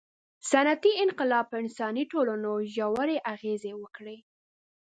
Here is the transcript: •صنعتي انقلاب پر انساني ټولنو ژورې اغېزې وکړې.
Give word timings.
•صنعتي 0.49 0.91
انقلاب 1.03 1.45
پر 1.51 1.57
انساني 1.63 2.03
ټولنو 2.11 2.51
ژورې 2.75 3.17
اغېزې 3.33 3.71
وکړې. 3.81 4.17